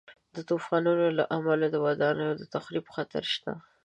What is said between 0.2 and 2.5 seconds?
د طوفانونو له امله د ودانیو د